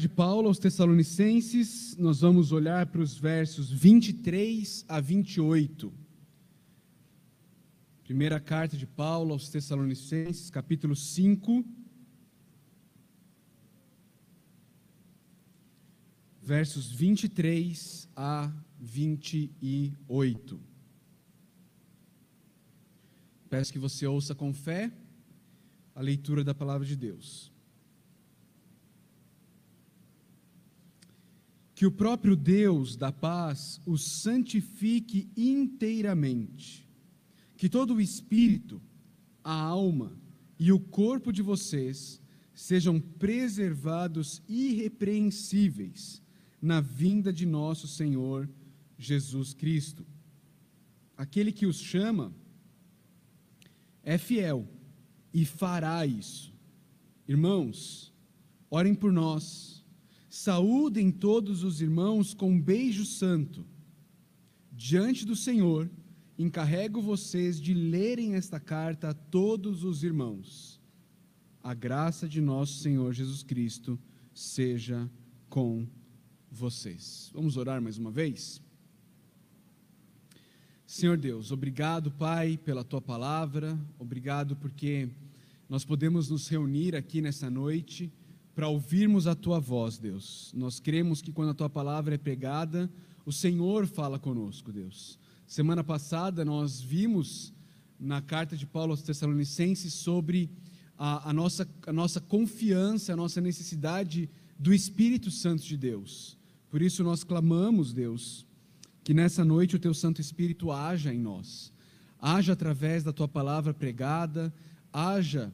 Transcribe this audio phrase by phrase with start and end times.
[0.00, 5.92] de Paulo aos Tessalonicenses, nós vamos olhar para os versos 23 a 28.
[8.02, 11.64] Primeira carta de Paulo aos Tessalonicenses, capítulo 5,
[16.40, 20.60] versos 23 a 28.
[23.50, 24.90] Peço que você ouça com fé
[25.94, 27.49] a leitura da palavra de Deus.
[31.80, 36.86] Que o próprio Deus da paz os santifique inteiramente,
[37.56, 38.82] que todo o espírito,
[39.42, 40.12] a alma
[40.58, 42.20] e o corpo de vocês
[42.52, 46.20] sejam preservados irrepreensíveis
[46.60, 48.46] na vinda de nosso Senhor
[48.98, 50.06] Jesus Cristo.
[51.16, 52.30] Aquele que os chama
[54.02, 54.68] é fiel
[55.32, 56.52] e fará isso.
[57.26, 58.12] Irmãos,
[58.70, 59.79] orem por nós
[60.30, 63.66] Saúdem todos os irmãos com um beijo santo.
[64.70, 65.90] Diante do Senhor,
[66.38, 70.80] encarrego vocês de lerem esta carta a todos os irmãos.
[71.60, 73.98] A graça de nosso Senhor Jesus Cristo
[74.32, 75.10] seja
[75.48, 75.84] com
[76.48, 77.32] vocês.
[77.34, 78.62] Vamos orar mais uma vez?
[80.86, 85.08] Senhor Deus, obrigado, Pai, pela tua palavra, obrigado porque
[85.68, 88.12] nós podemos nos reunir aqui nessa noite
[88.54, 90.52] para ouvirmos a tua voz, Deus.
[90.54, 92.90] Nós cremos que quando a tua palavra é pregada,
[93.24, 95.18] o Senhor fala conosco, Deus.
[95.46, 97.52] Semana passada nós vimos
[97.98, 100.50] na carta de Paulo aos Tessalonicenses sobre
[100.96, 104.28] a, a, nossa, a nossa confiança, a nossa necessidade
[104.58, 106.36] do Espírito Santo de Deus.
[106.70, 108.46] Por isso nós clamamos, Deus,
[109.02, 111.72] que nessa noite o teu Santo Espírito haja em nós,
[112.20, 114.52] haja através da tua palavra pregada,
[114.92, 115.52] haja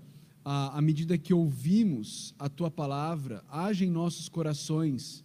[0.49, 5.25] à, medida que ouvimos a tua palavra, age em nossos corações,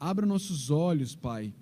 [0.00, 1.52] abra nossos olhos, Pai,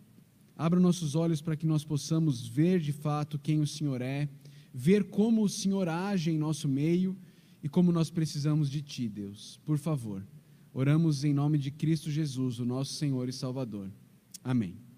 [0.57, 4.29] abra nossos olhos para que nós possamos ver de fato quem o Senhor é,
[4.73, 7.19] ver como o Senhor age em nosso meio
[7.61, 9.59] e como nós precisamos de Ti, Deus.
[9.65, 10.25] Por favor,
[10.73, 13.91] oramos em nome de Cristo Jesus, o nosso Senhor e Salvador.
[14.45, 14.90] Amém.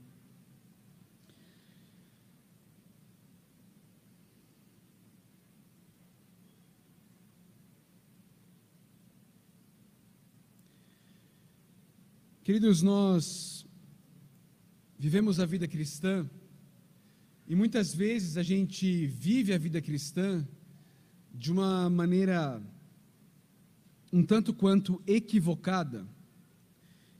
[12.45, 13.65] Queridos, nós
[14.99, 16.29] vivemos a vida cristã
[17.47, 20.45] e muitas vezes a gente vive a vida cristã
[21.33, 22.61] de uma maneira
[24.13, 26.05] um tanto quanto equivocada.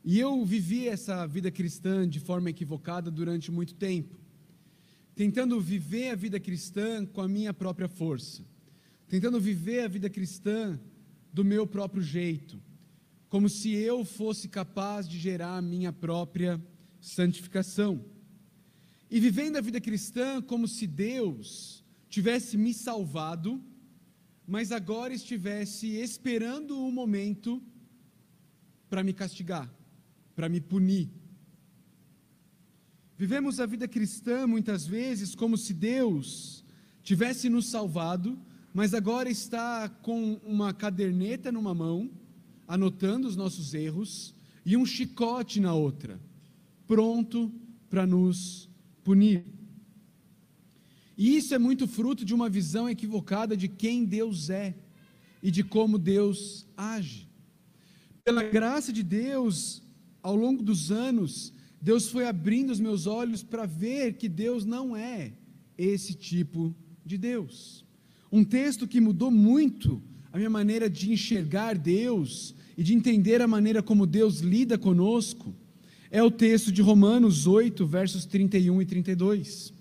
[0.05, 4.19] E eu vivi essa vida cristã de forma equivocada durante muito tempo,
[5.15, 8.45] tentando viver a vida cristã com a minha própria força,
[9.07, 10.77] tentando viver a vida cristã
[11.33, 12.61] do meu próprio jeito
[13.33, 16.63] como se eu fosse capaz de gerar a minha própria
[17.01, 18.05] santificação.
[19.11, 23.59] E vivendo a vida cristã como se Deus tivesse me salvado,
[24.47, 27.63] mas agora estivesse esperando o um momento
[28.91, 29.75] para me castigar,
[30.37, 31.11] para me punir.
[33.17, 36.67] Vivemos a vida cristã muitas vezes como se Deus
[37.03, 38.39] tivesse nos salvado,
[38.75, 42.21] mas agora está com uma caderneta numa mão
[42.67, 44.35] anotando os nossos erros,
[44.65, 46.21] e um chicote na outra,
[46.87, 47.53] pronto
[47.91, 48.69] para nos
[49.03, 49.45] punir.
[51.17, 54.75] E isso é muito fruto de uma visão equivocada de quem Deus é
[55.43, 57.29] e de como Deus age.
[58.25, 59.83] Pela graça de Deus,
[60.23, 64.97] ao longo dos anos, Deus foi abrindo os meus olhos para ver que Deus não
[64.97, 65.33] é
[65.77, 66.75] esse tipo
[67.05, 67.85] de Deus.
[68.31, 70.01] Um texto que mudou muito
[70.33, 75.55] a minha maneira de enxergar Deus e de entender a maneira como Deus lida conosco,
[76.11, 79.73] é o texto de Romanos 8, versos 31 e 32,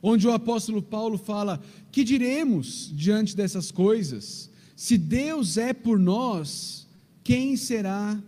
[0.00, 1.60] onde o apóstolo Paulo fala:
[1.90, 4.50] Que diremos diante dessas coisas?
[4.76, 6.86] Se Deus é por nós,
[7.24, 8.20] quem será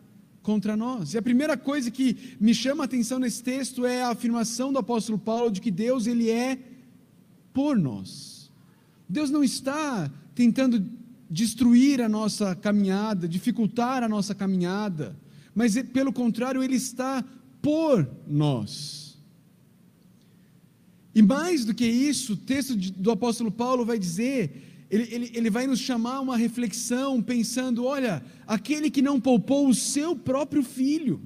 [0.42, 1.14] contra nós?
[1.14, 4.78] E a primeira coisa que me chama a atenção nesse texto é a afirmação do
[4.80, 6.58] apóstolo Paulo de que Deus ele é
[7.52, 8.50] por nós.
[9.08, 10.84] Deus não está tentando
[11.30, 15.16] destruir a nossa caminhada, dificultar a nossa caminhada,
[15.54, 17.24] mas pelo contrário, Ele está
[17.62, 19.16] por nós.
[21.14, 25.50] E mais do que isso, o texto do apóstolo Paulo vai dizer, ele, ele, ele
[25.50, 30.62] vai nos chamar a uma reflexão, pensando: olha, aquele que não poupou o seu próprio
[30.62, 31.20] filho,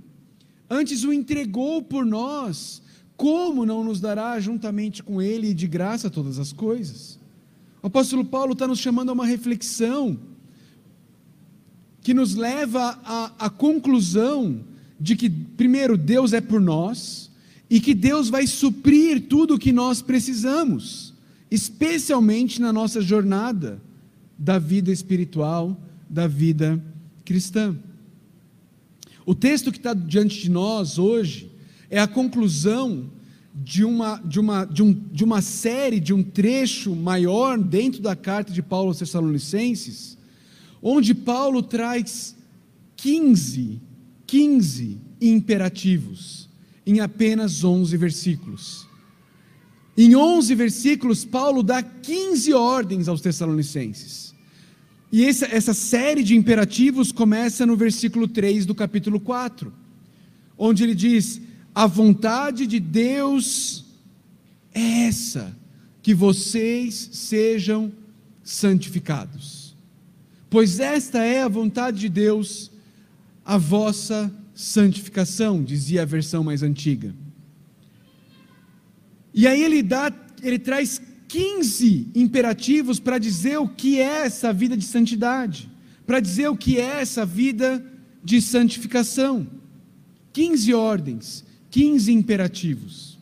[0.69, 2.83] antes o entregou por nós,
[3.17, 7.19] como não nos dará juntamente com ele de graça todas as coisas?
[7.85, 10.19] O apóstolo Paulo está nos chamando a uma reflexão
[12.01, 14.65] que nos leva à, à conclusão
[14.99, 17.31] de que, primeiro, Deus é por nós
[17.69, 21.13] e que Deus vai suprir tudo o que nós precisamos,
[21.51, 23.79] especialmente na nossa jornada
[24.39, 25.79] da vida espiritual,
[26.09, 26.83] da vida
[27.23, 27.77] cristã.
[29.27, 31.53] O texto que está diante de nós hoje
[31.91, 33.11] é a conclusão
[33.55, 38.17] de uma, de, uma, de, um, de uma série, de um trecho maior dentro da
[38.17, 40.19] carta de Paulo aos Tessalonicenses,
[40.83, 42.35] onde Paulo traz
[42.97, 43.81] 15,
[44.27, 46.49] 15 imperativos
[46.85, 48.89] em apenas 11 versículos.
[49.97, 54.35] Em 11 versículos, Paulo dá 15 ordens aos Tessalonicenses.
[55.13, 59.73] E essa, essa série de imperativos começa no versículo 3 do capítulo 4,
[60.59, 61.41] onde ele diz:
[61.75, 63.85] a vontade de Deus
[64.73, 65.57] é essa,
[66.03, 67.93] que vocês sejam
[68.43, 69.75] santificados.
[70.49, 72.71] Pois esta é a vontade de Deus,
[73.45, 77.13] a vossa santificação, dizia a versão mais antiga.
[79.33, 80.13] E aí ele dá,
[80.43, 85.69] ele traz 15 imperativos para dizer o que é essa vida de santidade,
[86.07, 87.85] para dizer o que é essa vida
[88.23, 89.45] de santificação.
[90.33, 91.45] 15 ordens
[91.75, 93.19] 15 imperativos.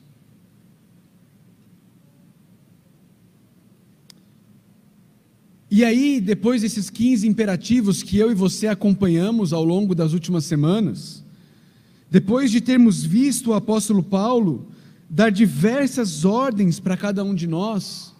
[5.70, 10.44] E aí, depois desses 15 imperativos que eu e você acompanhamos ao longo das últimas
[10.44, 11.25] semanas,
[12.10, 14.69] depois de termos visto o apóstolo Paulo
[15.08, 18.14] dar diversas ordens para cada um de nós,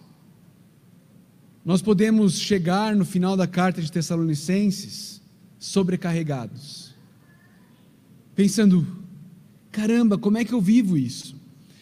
[1.63, 5.21] nós podemos chegar no final da carta de Tessalonicenses
[5.59, 6.95] sobrecarregados,
[8.35, 9.02] pensando:
[9.73, 11.35] Caramba, como é que eu vivo isso?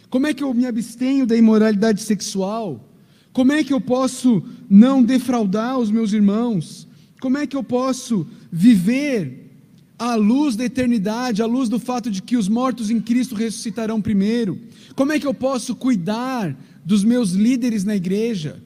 [0.10, 2.90] Como é que eu me abstenho da imoralidade sexual?
[3.34, 6.88] Como é que eu posso não defraudar os meus irmãos?
[7.20, 9.52] Como é que eu posso viver
[10.00, 14.02] à luz da eternidade, à luz do fato de que os mortos em Cristo ressuscitarão
[14.02, 14.58] primeiro?
[14.96, 18.64] Como é que eu posso cuidar dos meus líderes na igreja?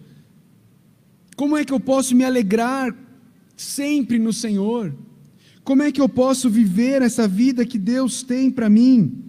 [1.35, 2.95] Como é que eu posso me alegrar
[3.57, 4.93] sempre no Senhor?
[5.65, 9.23] Como é que eu posso viver essa vida que Deus tem para mim?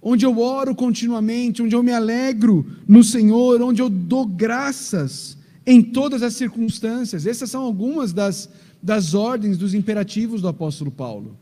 [0.00, 5.36] Onde eu oro continuamente, onde eu me alegro no Senhor, onde eu dou graças
[5.66, 7.26] em todas as circunstâncias.
[7.26, 8.48] Essas são algumas das,
[8.80, 11.36] das ordens, dos imperativos do apóstolo Paulo.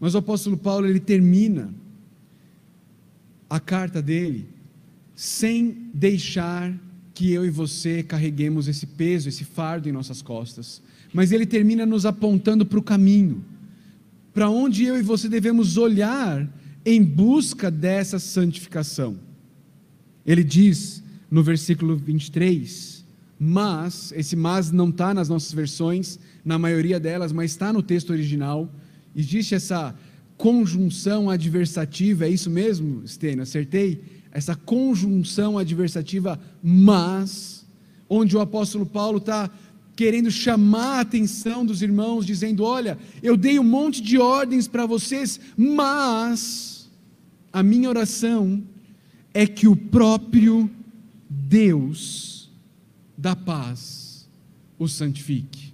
[0.00, 1.72] Mas o apóstolo Paulo, ele termina
[3.48, 4.48] a carta dele
[5.14, 6.72] sem deixar
[7.14, 10.82] que eu e você carreguemos esse peso, esse fardo em nossas costas
[11.12, 13.44] mas ele termina nos apontando para o caminho,
[14.32, 16.48] para onde eu e você devemos olhar
[16.84, 19.18] em busca dessa santificação.
[20.24, 23.04] Ele diz no versículo 23,
[23.38, 28.10] mas, esse mas não está nas nossas versões, na maioria delas, mas está no texto
[28.10, 28.72] original,
[29.14, 29.94] existe essa
[30.36, 34.21] conjunção adversativa, é isso mesmo, Stênio, acertei?
[34.32, 37.66] Essa conjunção adversativa, mas,
[38.08, 39.50] onde o apóstolo Paulo está
[39.94, 44.86] querendo chamar a atenção dos irmãos, dizendo: Olha, eu dei um monte de ordens para
[44.86, 46.90] vocês, mas
[47.52, 48.62] a minha oração
[49.34, 50.70] é que o próprio
[51.28, 52.50] Deus
[53.16, 54.28] da paz
[54.78, 55.72] o santifique.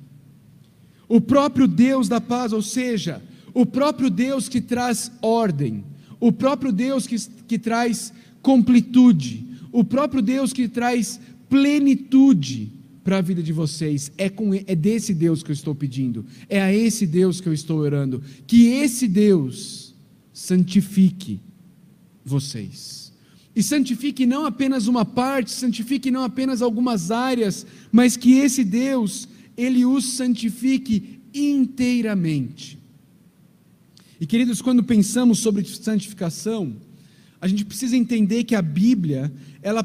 [1.08, 3.22] O próprio Deus da paz, ou seja,
[3.54, 5.84] o próprio Deus que traz ordem,
[6.20, 13.22] o próprio Deus que, que traz completude, o próprio Deus que traz plenitude para a
[13.22, 14.12] vida de vocês.
[14.18, 16.26] É, com, é desse Deus que eu estou pedindo.
[16.48, 18.22] É a esse Deus que eu estou orando.
[18.46, 19.94] Que esse Deus
[20.32, 21.40] santifique
[22.24, 23.12] vocês.
[23.56, 29.26] E santifique não apenas uma parte, santifique não apenas algumas áreas, mas que esse Deus,
[29.56, 32.78] ele os santifique inteiramente.
[34.20, 36.76] E queridos, quando pensamos sobre santificação,
[37.40, 39.84] a gente precisa entender que a Bíblia, ela